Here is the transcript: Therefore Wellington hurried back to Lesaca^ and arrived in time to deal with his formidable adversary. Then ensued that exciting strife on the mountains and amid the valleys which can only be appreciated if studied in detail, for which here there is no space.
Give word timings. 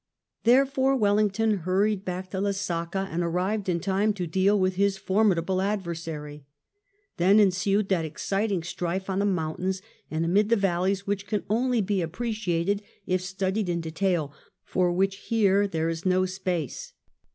Therefore 0.45 0.95
Wellington 0.95 1.57
hurried 1.57 2.03
back 2.03 2.31
to 2.31 2.37
Lesaca^ 2.39 3.07
and 3.11 3.21
arrived 3.21 3.69
in 3.69 3.79
time 3.79 4.13
to 4.13 4.25
deal 4.25 4.59
with 4.59 4.73
his 4.73 4.97
formidable 4.97 5.61
adversary. 5.61 6.43
Then 7.17 7.39
ensued 7.39 7.87
that 7.89 8.03
exciting 8.03 8.63
strife 8.63 9.11
on 9.11 9.19
the 9.19 9.25
mountains 9.25 9.83
and 10.09 10.25
amid 10.25 10.49
the 10.49 10.55
valleys 10.55 11.05
which 11.05 11.27
can 11.27 11.43
only 11.51 11.81
be 11.81 12.01
appreciated 12.01 12.81
if 13.05 13.21
studied 13.21 13.69
in 13.69 13.79
detail, 13.79 14.33
for 14.63 14.91
which 14.91 15.17
here 15.17 15.67
there 15.67 15.87
is 15.89 16.03
no 16.03 16.25
space. 16.25 16.93